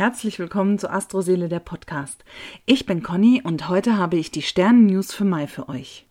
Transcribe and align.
Herzlich 0.00 0.38
willkommen 0.38 0.78
zu 0.78 0.90
Astroseele 0.90 1.50
der 1.50 1.60
Podcast. 1.60 2.24
Ich 2.64 2.86
bin 2.86 3.02
Conny 3.02 3.42
und 3.44 3.68
heute 3.68 3.98
habe 3.98 4.16
ich 4.16 4.30
die 4.30 4.40
Sternen-News 4.40 5.12
für 5.12 5.26
Mai 5.26 5.46
für 5.46 5.68
euch. 5.68 6.06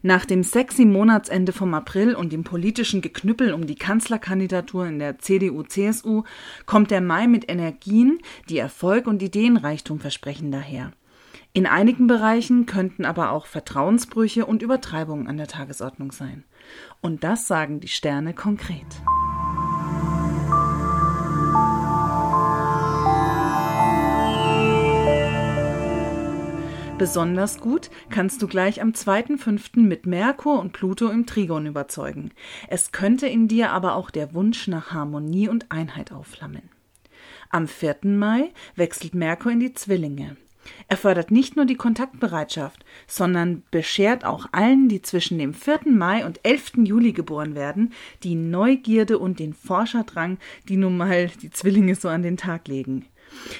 Nach 0.00 0.24
dem 0.24 0.44
sexy 0.44 0.84
Monatsende 0.84 1.52
vom 1.52 1.74
April 1.74 2.14
und 2.14 2.32
dem 2.32 2.44
politischen 2.44 3.00
Geknüppel 3.00 3.52
um 3.52 3.66
die 3.66 3.74
Kanzlerkandidatur 3.74 4.86
in 4.86 5.00
der 5.00 5.18
CDU-CSU 5.18 6.22
kommt 6.66 6.92
der 6.92 7.00
Mai 7.00 7.26
mit 7.26 7.50
Energien, 7.50 8.20
die 8.48 8.58
Erfolg 8.58 9.08
und 9.08 9.20
Ideenreichtum 9.20 9.98
versprechen 9.98 10.52
daher. 10.52 10.92
In 11.52 11.66
einigen 11.66 12.06
Bereichen 12.06 12.64
könnten 12.66 13.04
aber 13.04 13.32
auch 13.32 13.46
Vertrauensbrüche 13.46 14.46
und 14.46 14.62
Übertreibungen 14.62 15.26
an 15.26 15.36
der 15.36 15.48
Tagesordnung 15.48 16.12
sein. 16.12 16.44
Und 17.00 17.24
das 17.24 17.48
sagen 17.48 17.80
die 17.80 17.88
Sterne 17.88 18.34
konkret. 18.34 18.86
Besonders 26.98 27.60
gut 27.60 27.90
kannst 28.08 28.40
du 28.40 28.48
gleich 28.48 28.80
am 28.80 28.92
2.5. 28.92 29.80
mit 29.80 30.06
Merkur 30.06 30.58
und 30.58 30.72
Pluto 30.72 31.10
im 31.10 31.26
Trigon 31.26 31.66
überzeugen. 31.66 32.30
Es 32.68 32.90
könnte 32.90 33.26
in 33.26 33.48
dir 33.48 33.70
aber 33.70 33.96
auch 33.96 34.10
der 34.10 34.32
Wunsch 34.32 34.66
nach 34.66 34.92
Harmonie 34.92 35.50
und 35.50 35.70
Einheit 35.70 36.10
aufflammen. 36.10 36.70
Am 37.50 37.68
4. 37.68 37.96
Mai 38.04 38.50
wechselt 38.76 39.14
Merkur 39.14 39.52
in 39.52 39.60
die 39.60 39.74
Zwillinge. 39.74 40.38
Er 40.88 40.96
fördert 40.96 41.30
nicht 41.30 41.54
nur 41.54 41.66
die 41.66 41.76
Kontaktbereitschaft, 41.76 42.84
sondern 43.06 43.62
beschert 43.70 44.24
auch 44.24 44.46
allen, 44.52 44.88
die 44.88 45.02
zwischen 45.02 45.38
dem 45.38 45.52
4. 45.52 45.80
Mai 45.86 46.24
und 46.24 46.40
11. 46.44 46.78
Juli 46.84 47.12
geboren 47.12 47.54
werden, 47.54 47.92
die 48.22 48.36
Neugierde 48.36 49.18
und 49.18 49.38
den 49.38 49.52
Forscherdrang, 49.52 50.38
die 50.66 50.78
nun 50.78 50.96
mal 50.96 51.28
die 51.42 51.50
Zwillinge 51.50 51.94
so 51.94 52.08
an 52.08 52.22
den 52.22 52.38
Tag 52.38 52.68
legen. 52.68 53.04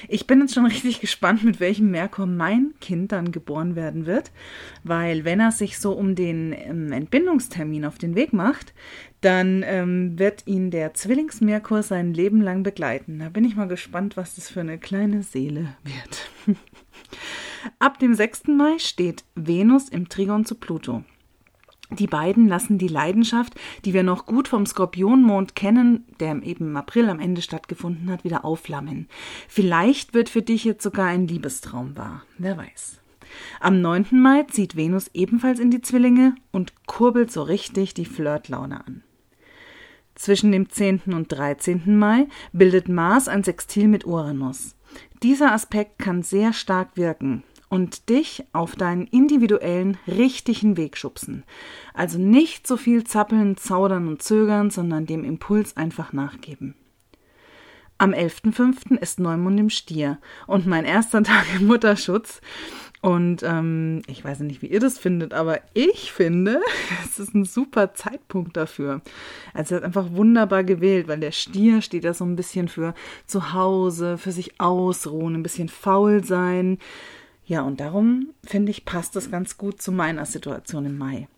Ich 0.07 0.27
bin 0.27 0.41
jetzt 0.41 0.53
schon 0.53 0.65
richtig 0.67 0.99
gespannt, 0.99 1.43
mit 1.43 1.59
welchem 1.59 1.91
Merkur 1.91 2.25
mein 2.25 2.73
Kind 2.81 3.11
dann 3.11 3.31
geboren 3.31 3.75
werden 3.75 4.05
wird, 4.05 4.31
weil 4.83 5.25
wenn 5.25 5.39
er 5.39 5.51
sich 5.51 5.79
so 5.79 5.93
um 5.93 6.15
den 6.15 6.53
ähm, 6.53 6.91
Entbindungstermin 6.91 7.85
auf 7.85 7.97
den 7.97 8.15
Weg 8.15 8.33
macht, 8.33 8.73
dann 9.21 9.63
ähm, 9.65 10.17
wird 10.19 10.45
ihn 10.45 10.71
der 10.71 10.93
Zwillingsmerkur 10.93 11.83
sein 11.83 12.13
Leben 12.13 12.41
lang 12.41 12.63
begleiten. 12.63 13.19
Da 13.19 13.29
bin 13.29 13.45
ich 13.45 13.55
mal 13.55 13.67
gespannt, 13.67 14.17
was 14.17 14.35
das 14.35 14.49
für 14.49 14.61
eine 14.61 14.77
kleine 14.77 15.23
Seele 15.23 15.75
wird. 15.83 16.57
Ab 17.79 17.99
dem 17.99 18.13
6. 18.13 18.47
Mai 18.47 18.77
steht 18.77 19.23
Venus 19.35 19.89
im 19.89 20.09
Trigon 20.09 20.45
zu 20.45 20.55
Pluto. 20.55 21.03
Die 21.89 22.07
beiden 22.07 22.47
lassen 22.47 22.77
die 22.77 22.89
Leidenschaft, 22.89 23.53
die 23.85 23.93
wir 23.93 24.03
noch 24.03 24.25
gut 24.25 24.49
vom 24.49 24.65
Skorpionmond 24.65 25.55
kennen, 25.55 26.05
der 26.19 26.31
eben 26.43 26.61
im 26.61 26.75
April 26.75 27.09
am 27.09 27.19
Ende 27.19 27.41
stattgefunden 27.41 28.11
hat, 28.11 28.25
wieder 28.25 28.43
aufflammen. 28.43 29.07
Vielleicht 29.47 30.13
wird 30.13 30.29
für 30.29 30.41
dich 30.41 30.65
jetzt 30.65 30.83
sogar 30.83 31.07
ein 31.07 31.27
Liebestraum 31.27 31.95
wahr. 31.95 32.23
Wer 32.37 32.57
weiß. 32.57 32.99
Am 33.59 33.81
9. 33.81 34.07
Mai 34.11 34.43
zieht 34.43 34.75
Venus 34.75 35.09
ebenfalls 35.13 35.59
in 35.59 35.71
die 35.71 35.81
Zwillinge 35.81 36.35
und 36.51 36.73
kurbelt 36.87 37.31
so 37.31 37.41
richtig 37.43 37.93
die 37.93 38.05
Flirtlaune 38.05 38.85
an. 38.85 39.03
Zwischen 40.15 40.51
dem 40.51 40.69
10. 40.69 41.01
und 41.13 41.31
13. 41.31 41.97
Mai 41.97 42.27
bildet 42.51 42.89
Mars 42.89 43.27
ein 43.27 43.43
Sextil 43.43 43.87
mit 43.87 44.05
Uranus. 44.05 44.75
Dieser 45.23 45.53
Aspekt 45.53 45.99
kann 45.99 46.23
sehr 46.23 46.53
stark 46.53 46.95
wirken, 46.95 47.43
und 47.69 48.09
dich 48.09 48.45
auf 48.53 48.75
deinen 48.75 49.07
individuellen, 49.07 49.97
richtigen 50.07 50.77
Weg 50.77 50.97
schubsen. 50.97 51.43
Also 51.93 52.17
nicht 52.17 52.67
so 52.67 52.77
viel 52.77 53.03
zappeln, 53.03 53.57
zaudern 53.57 54.07
und 54.07 54.21
zögern, 54.21 54.69
sondern 54.69 55.05
dem 55.05 55.23
Impuls 55.23 55.75
einfach 55.75 56.13
nachgeben. 56.13 56.75
Am 57.99 58.11
11.05. 58.11 58.97
ist 58.99 59.19
Neumond 59.19 59.59
im 59.59 59.69
Stier 59.71 60.19
und 60.45 60.67
mein 60.67 60.85
erster 60.85 61.23
Tag 61.23 61.45
im 61.59 61.65
Mutterschutz. 61.67 62.41
Und 63.01 63.43
ähm, 63.43 64.01
ich 64.07 64.23
weiß 64.23 64.39
nicht, 64.39 64.61
wie 64.61 64.67
ihr 64.67 64.79
das 64.79 64.97
findet, 64.97 65.33
aber 65.33 65.59
ich 65.73 66.11
finde, 66.11 66.61
es 67.05 67.19
ist 67.19 67.33
ein 67.35 67.45
super 67.45 67.93
Zeitpunkt 67.93 68.57
dafür. 68.57 69.01
Also 69.53 69.75
er 69.75 69.77
hat 69.77 69.85
einfach 69.85 70.11
wunderbar 70.11 70.63
gewählt, 70.63 71.07
weil 71.07 71.19
der 71.19 71.31
Stier 71.31 71.81
steht 71.81 72.03
ja 72.03 72.13
so 72.13 72.25
ein 72.25 72.35
bisschen 72.35 72.67
für 72.67 72.95
zu 73.25 73.53
Hause, 73.53 74.17
für 74.17 74.31
sich 74.31 74.59
ausruhen, 74.59 75.35
ein 75.35 75.43
bisschen 75.43 75.69
faul 75.69 76.23
sein, 76.23 76.79
ja, 77.47 77.61
und 77.61 77.79
darum 77.79 78.33
finde 78.43 78.71
ich, 78.71 78.83
passt 78.83 79.15
das 79.15 79.31
ganz 79.31 79.57
gut 79.57 79.81
zu 79.81 79.93
meiner 79.93 80.25
Situation 80.25 80.85
im 80.85 80.97
Mai. 80.97 81.29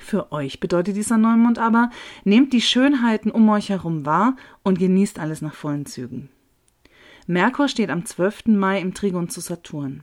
Für 0.00 0.32
euch 0.32 0.58
bedeutet 0.58 0.96
dieser 0.96 1.16
Neumond 1.16 1.60
aber, 1.60 1.90
nehmt 2.24 2.52
die 2.52 2.60
Schönheiten 2.60 3.30
um 3.30 3.48
euch 3.48 3.68
herum 3.68 4.04
wahr 4.04 4.34
und 4.64 4.80
genießt 4.80 5.20
alles 5.20 5.40
nach 5.40 5.54
vollen 5.54 5.86
Zügen. 5.86 6.28
Merkur 7.28 7.68
steht 7.68 7.90
am 7.90 8.04
12. 8.04 8.46
Mai 8.46 8.80
im 8.80 8.94
Trigon 8.94 9.28
zu 9.28 9.40
Saturn. 9.40 10.02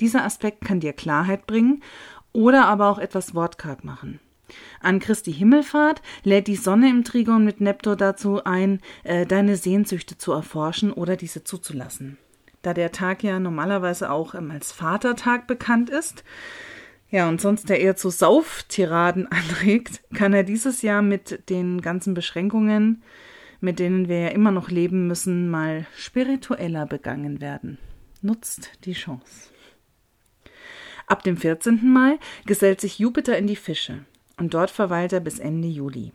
Dieser 0.00 0.24
Aspekt 0.24 0.62
kann 0.62 0.80
dir 0.80 0.92
Klarheit 0.92 1.46
bringen 1.46 1.84
oder 2.32 2.66
aber 2.66 2.88
auch 2.88 2.98
etwas 2.98 3.36
wortkarg 3.36 3.84
machen. 3.84 4.18
An 4.80 4.98
Christi 4.98 5.32
Himmelfahrt 5.32 6.02
lädt 6.24 6.48
die 6.48 6.56
Sonne 6.56 6.90
im 6.90 7.04
Trigon 7.04 7.44
mit 7.44 7.60
Neptur 7.60 7.94
dazu 7.94 8.42
ein, 8.42 8.80
äh, 9.04 9.24
deine 9.24 9.56
Sehnsüchte 9.56 10.18
zu 10.18 10.32
erforschen 10.32 10.92
oder 10.92 11.14
diese 11.14 11.44
zuzulassen 11.44 12.18
da 12.62 12.74
der 12.74 12.92
Tag 12.92 13.22
ja 13.22 13.38
normalerweise 13.38 14.10
auch 14.10 14.34
ähm, 14.34 14.50
als 14.50 14.72
Vatertag 14.72 15.46
bekannt 15.46 15.90
ist. 15.90 16.24
Ja, 17.10 17.28
und 17.28 17.40
sonst 17.40 17.68
der 17.68 17.80
eher 17.80 17.96
zu 17.96 18.10
Sauftiraden 18.10 19.26
anregt, 19.30 20.02
kann 20.14 20.34
er 20.34 20.42
dieses 20.42 20.82
Jahr 20.82 21.02
mit 21.02 21.48
den 21.48 21.80
ganzen 21.80 22.14
Beschränkungen, 22.14 23.02
mit 23.60 23.78
denen 23.78 24.08
wir 24.08 24.20
ja 24.20 24.28
immer 24.28 24.50
noch 24.50 24.70
leben 24.70 25.06
müssen, 25.06 25.50
mal 25.50 25.86
spiritueller 25.96 26.86
begangen 26.86 27.40
werden. 27.40 27.78
Nutzt 28.20 28.72
die 28.84 28.92
Chance. 28.92 29.50
Ab 31.06 31.22
dem 31.22 31.36
14. 31.36 31.90
Mai 31.90 32.18
gesellt 32.44 32.80
sich 32.80 32.98
Jupiter 32.98 33.38
in 33.38 33.46
die 33.46 33.56
Fische 33.56 34.04
und 34.36 34.52
dort 34.52 34.70
verweilt 34.70 35.12
er 35.12 35.20
bis 35.20 35.38
Ende 35.38 35.68
Juli. 35.68 36.12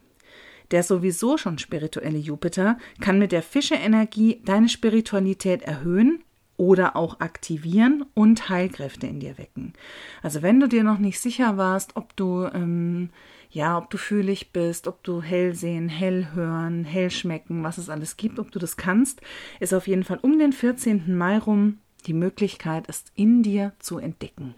Der 0.71 0.83
sowieso 0.83 1.37
schon 1.37 1.57
spirituelle 1.57 2.17
Jupiter 2.17 2.77
kann 3.01 3.19
mit 3.19 3.31
der 3.31 3.41
Fische-Energie 3.41 4.41
deine 4.45 4.69
Spiritualität 4.69 5.63
erhöhen 5.63 6.22
oder 6.57 6.95
auch 6.95 7.19
aktivieren 7.19 8.05
und 8.13 8.49
Heilkräfte 8.49 9.07
in 9.07 9.19
dir 9.19 9.37
wecken. 9.37 9.73
Also 10.21 10.41
wenn 10.41 10.59
du 10.59 10.67
dir 10.67 10.83
noch 10.83 10.99
nicht 10.99 11.19
sicher 11.19 11.57
warst, 11.57 11.95
ob 11.95 12.15
du 12.15 12.45
ähm, 12.53 13.09
ja, 13.53 13.77
ob 13.77 13.91
du 13.91 13.97
fühlig 13.97 14.51
bist, 14.51 14.87
ob 14.87 15.03
du 15.03 15.21
hell 15.21 15.53
sehen, 15.53 15.87
hell 15.87 16.29
hören, 16.33 16.85
hell 16.85 17.11
schmecken, 17.11 17.63
was 17.63 17.77
es 17.77 17.87
alles 17.87 18.17
gibt, 18.17 18.39
ob 18.39 18.51
du 18.51 18.57
das 18.57 18.77
kannst, 18.77 19.21
ist 19.59 19.75
auf 19.75 19.87
jeden 19.87 20.03
Fall 20.03 20.17
um 20.21 20.39
den 20.39 20.53
14. 20.53 21.15
Mai 21.15 21.37
rum 21.37 21.77
die 22.07 22.13
Möglichkeit, 22.13 22.85
es 22.87 23.05
in 23.15 23.43
dir 23.43 23.73
zu 23.77 23.99
entdecken. 23.99 24.55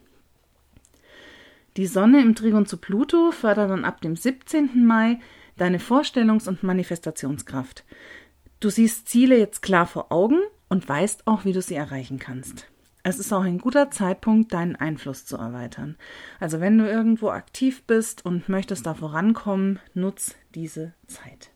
Die 1.76 1.88
Sonne 1.88 2.22
im 2.22 2.36
Trigon 2.36 2.66
zu 2.66 2.78
Pluto 2.78 3.32
fördert 3.32 3.70
dann 3.70 3.84
ab 3.84 4.00
dem 4.00 4.16
17. 4.16 4.86
Mai 4.86 5.20
deine 5.58 5.80
Vorstellungs- 5.80 6.48
und 6.48 6.64
Manifestationskraft. 6.64 7.84
Du 8.62 8.70
siehst 8.70 9.10
Ziele 9.10 9.38
jetzt 9.38 9.62
klar 9.62 9.86
vor 9.86 10.10
Augen 10.12 10.40
und 10.70 10.88
weißt 10.88 11.28
auch, 11.28 11.46
wie 11.46 11.54
du 11.54 11.62
sie 11.62 11.76
erreichen 11.76 12.20
kannst. 12.20 12.68
Es 13.04 13.20
ist 13.20 13.32
auch 13.32 13.44
ein 13.44 13.60
guter 13.60 13.92
Zeitpunkt, 13.92 14.52
deinen 14.52 14.76
Einfluss 14.76 15.26
zu 15.26 15.38
erweitern. 15.38 15.96
Also 16.40 16.60
wenn 16.60 16.78
du 16.78 16.90
irgendwo 16.90 17.30
aktiv 17.30 17.84
bist 17.84 18.26
und 18.26 18.50
möchtest 18.50 18.88
da 18.88 18.96
vorankommen, 18.96 19.80
nutz 19.94 20.34
diese 20.56 20.94
Zeit. 21.06 21.52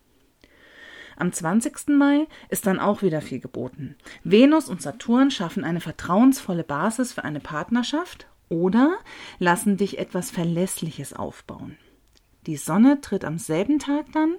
Am 1.16 1.32
20. 1.32 1.88
Mai 1.88 2.28
ist 2.48 2.66
dann 2.66 2.78
auch 2.78 3.02
wieder 3.02 3.20
viel 3.20 3.40
geboten. 3.40 3.96
Venus 4.22 4.68
und 4.68 4.80
Saturn 4.80 5.30
schaffen 5.30 5.64
eine 5.64 5.80
vertrauensvolle 5.80 6.62
Basis 6.62 7.12
für 7.12 7.24
eine 7.24 7.40
Partnerschaft 7.40 8.28
oder 8.48 8.96
lassen 9.38 9.76
dich 9.76 9.98
etwas 9.98 10.30
Verlässliches 10.30 11.12
aufbauen. 11.12 11.76
Die 12.46 12.56
Sonne 12.56 13.00
tritt 13.00 13.24
am 13.24 13.38
selben 13.38 13.78
Tag 13.78 14.06
dann 14.12 14.36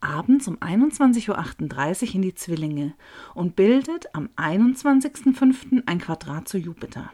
abends 0.00 0.48
um 0.48 0.56
21.38 0.58 2.08
Uhr 2.08 2.14
in 2.14 2.22
die 2.22 2.34
Zwillinge 2.34 2.94
und 3.34 3.56
bildet 3.56 4.14
am 4.14 4.28
21.05. 4.36 5.82
ein 5.86 5.98
Quadrat 6.00 6.48
zu 6.48 6.58
Jupiter. 6.58 7.12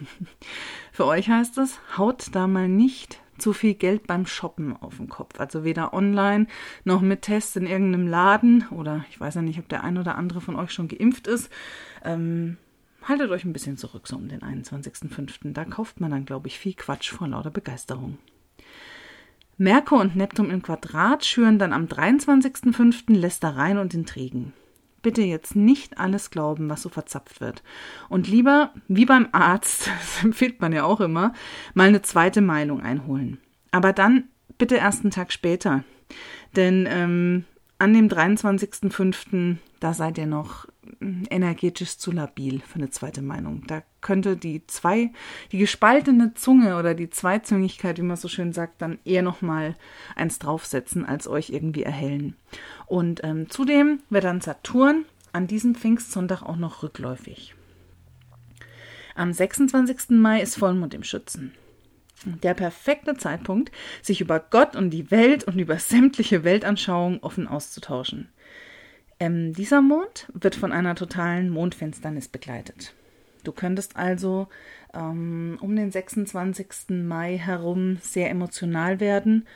Für 0.92 1.06
euch 1.06 1.28
heißt 1.28 1.58
es, 1.58 1.78
haut 1.96 2.28
da 2.32 2.46
mal 2.46 2.68
nicht 2.68 3.20
zu 3.38 3.52
viel 3.52 3.74
Geld 3.74 4.06
beim 4.06 4.26
Shoppen 4.26 4.76
auf 4.76 4.96
den 4.96 5.08
Kopf. 5.08 5.38
Also 5.38 5.64
weder 5.64 5.94
online 5.94 6.46
noch 6.84 7.00
mit 7.00 7.22
Tests 7.22 7.56
in 7.56 7.66
irgendeinem 7.66 8.06
Laden 8.06 8.66
oder 8.70 9.04
ich 9.10 9.20
weiß 9.20 9.36
ja 9.36 9.42
nicht, 9.42 9.58
ob 9.58 9.68
der 9.68 9.84
ein 9.84 9.98
oder 9.98 10.16
andere 10.16 10.40
von 10.40 10.56
euch 10.56 10.72
schon 10.72 10.88
geimpft 10.88 11.26
ist. 11.26 11.50
Ähm, 12.04 12.56
haltet 13.02 13.30
euch 13.30 13.44
ein 13.44 13.52
bisschen 13.52 13.76
zurück 13.76 14.08
so 14.08 14.16
um 14.16 14.28
den 14.28 14.40
21.05. 14.40 15.52
Da 15.52 15.64
kauft 15.64 16.00
man 16.00 16.10
dann, 16.10 16.24
glaube 16.24 16.48
ich, 16.48 16.58
viel 16.58 16.74
Quatsch 16.74 17.10
vor 17.10 17.28
lauter 17.28 17.50
Begeisterung. 17.50 18.18
Merkur 19.58 20.00
und 20.00 20.14
Neptun 20.14 20.50
im 20.50 20.62
Quadrat 20.62 21.24
schüren 21.24 21.58
dann 21.58 21.72
am 21.72 21.86
23.05. 21.86 23.12
Lästereien 23.12 23.78
und 23.78 23.92
Intrigen. 23.92 24.52
Bitte 25.02 25.22
jetzt 25.22 25.56
nicht 25.56 25.98
alles 25.98 26.30
glauben, 26.30 26.70
was 26.70 26.82
so 26.82 26.88
verzapft 26.88 27.40
wird. 27.40 27.64
Und 28.08 28.28
lieber, 28.28 28.72
wie 28.86 29.04
beim 29.04 29.28
Arzt, 29.32 29.90
das 29.98 30.22
empfiehlt 30.24 30.60
man 30.60 30.72
ja 30.72 30.84
auch 30.84 31.00
immer, 31.00 31.32
mal 31.74 31.88
eine 31.88 32.02
zweite 32.02 32.40
Meinung 32.40 32.82
einholen. 32.82 33.38
Aber 33.72 33.92
dann 33.92 34.28
bitte 34.58 34.76
erst 34.76 35.02
einen 35.02 35.10
Tag 35.10 35.32
später. 35.32 35.82
Denn 36.54 36.86
ähm, 36.88 37.44
an 37.78 37.94
dem 37.94 38.08
23.05., 38.08 39.56
da 39.80 39.92
seid 39.92 40.18
ihr 40.18 40.26
noch 40.26 40.66
energetisch 41.00 41.98
zu 41.98 42.10
labil 42.10 42.60
für 42.60 42.76
eine 42.76 42.90
zweite 42.90 43.22
Meinung. 43.22 43.64
Da 43.66 43.82
könnte 44.00 44.36
die 44.36 44.66
zwei, 44.66 45.10
die 45.52 45.58
gespaltene 45.58 46.34
Zunge 46.34 46.76
oder 46.76 46.94
die 46.94 47.10
Zweizüngigkeit, 47.10 47.98
wie 47.98 48.02
man 48.02 48.16
so 48.16 48.28
schön 48.28 48.52
sagt, 48.52 48.82
dann 48.82 48.98
eher 49.04 49.22
nochmal 49.22 49.76
eins 50.16 50.38
draufsetzen, 50.38 51.04
als 51.04 51.28
euch 51.28 51.50
irgendwie 51.50 51.82
erhellen. 51.82 52.36
Und 52.86 53.20
ähm, 53.24 53.48
zudem 53.48 54.00
wird 54.10 54.24
dann 54.24 54.40
Saturn 54.40 55.04
an 55.32 55.46
diesem 55.46 55.74
Pfingstsonntag 55.74 56.42
auch 56.42 56.56
noch 56.56 56.82
rückläufig. 56.82 57.54
Am 59.14 59.32
26. 59.32 60.10
Mai 60.10 60.40
ist 60.40 60.56
Vollmond 60.56 60.94
im 60.94 61.02
Schützen. 61.02 61.52
Der 62.24 62.54
perfekte 62.54 63.16
Zeitpunkt, 63.16 63.70
sich 64.02 64.20
über 64.20 64.40
Gott 64.40 64.74
und 64.74 64.90
die 64.90 65.10
Welt 65.10 65.44
und 65.44 65.58
über 65.58 65.78
sämtliche 65.78 66.42
Weltanschauungen 66.42 67.20
offen 67.20 67.46
auszutauschen. 67.46 68.28
Ähm, 69.20 69.52
dieser 69.52 69.82
Mond 69.82 70.28
wird 70.32 70.54
von 70.54 70.72
einer 70.72 70.94
totalen 70.94 71.50
Mondfinsternis 71.50 72.28
begleitet. 72.28 72.94
Du 73.44 73.52
könntest 73.52 73.96
also 73.96 74.48
ähm, 74.94 75.58
um 75.60 75.74
den 75.74 75.90
26. 75.90 76.90
Mai 76.90 77.38
herum 77.38 77.98
sehr 78.00 78.30
emotional 78.30 79.00
werden 79.00 79.46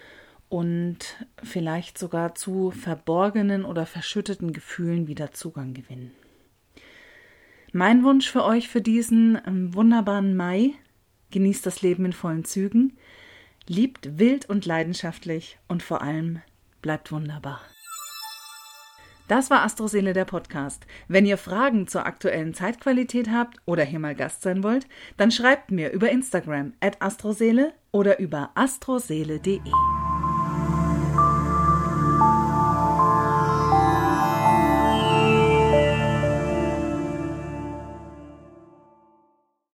und 0.49 1.27
vielleicht 1.43 1.99
sogar 1.99 2.35
zu 2.35 2.71
verborgenen 2.71 3.65
oder 3.65 3.87
verschütteten 3.87 4.53
Gefühlen 4.53 5.07
wieder 5.07 5.33
Zugang 5.33 5.75
gewinnen. 5.75 6.13
Mein 7.73 8.05
Wunsch 8.05 8.31
für 8.31 8.45
euch 8.45 8.69
für 8.69 8.83
diesen 8.83 9.41
ähm, 9.47 9.75
wunderbaren 9.75 10.37
Mai 10.37 10.73
genießt 11.31 11.65
das 11.65 11.81
Leben 11.81 12.05
in 12.05 12.13
vollen 12.13 12.45
Zügen, 12.45 12.99
liebt 13.67 14.19
wild 14.19 14.49
und 14.49 14.67
leidenschaftlich 14.67 15.59
und 15.69 15.83
vor 15.83 16.03
allem 16.03 16.43
bleibt 16.83 17.13
wunderbar. 17.13 17.63
Das 19.33 19.49
war 19.49 19.63
Astroseele 19.63 20.13
der 20.13 20.27
Podcast. 20.27 20.85
Wenn 21.09 21.25
ihr 21.25 21.39
Fragen 21.39 21.89
zur 21.89 22.05
aktuellen 22.05 22.53
Zeitqualität 22.53 23.31
habt 23.31 23.57
oder 23.65 23.83
hier 23.83 23.99
mal 23.99 24.15
Gast 24.15 24.43
sein 24.43 24.63
wollt, 24.63 24.87
dann 25.17 25.31
schreibt 25.31 25.71
mir 25.71 25.91
über 25.91 26.11
Instagram 26.11 26.75
at 26.81 27.01
astroseele 27.01 27.73
oder 27.93 28.19
über 28.19 28.51
astroseele.de. 28.55 29.63